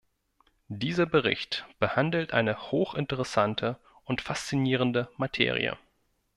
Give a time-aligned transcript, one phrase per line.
[0.71, 5.77] Dieser Bericht behandelt eine hochinteressante und faszinierende Materie.